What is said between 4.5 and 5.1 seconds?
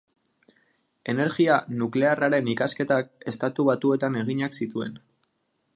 zituen.